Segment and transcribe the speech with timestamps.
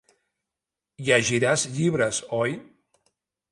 [1.09, 2.59] Llegiràs llibres, oi?